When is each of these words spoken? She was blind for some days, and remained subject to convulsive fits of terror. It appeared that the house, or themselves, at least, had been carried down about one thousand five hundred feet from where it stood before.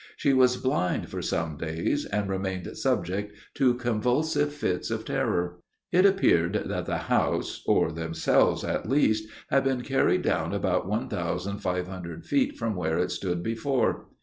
She 0.17 0.33
was 0.33 0.57
blind 0.57 1.09
for 1.09 1.21
some 1.21 1.57
days, 1.57 2.05
and 2.05 2.27
remained 2.27 2.75
subject 2.75 3.35
to 3.53 3.75
convulsive 3.75 4.51
fits 4.51 4.89
of 4.89 5.05
terror. 5.05 5.59
It 5.91 6.07
appeared 6.07 6.63
that 6.65 6.87
the 6.87 6.97
house, 6.97 7.61
or 7.67 7.91
themselves, 7.91 8.63
at 8.63 8.89
least, 8.89 9.27
had 9.51 9.63
been 9.63 9.81
carried 9.83 10.23
down 10.23 10.55
about 10.55 10.87
one 10.89 11.07
thousand 11.07 11.59
five 11.59 11.87
hundred 11.87 12.25
feet 12.25 12.57
from 12.57 12.73
where 12.75 12.97
it 12.97 13.11
stood 13.11 13.43
before. 13.43 14.07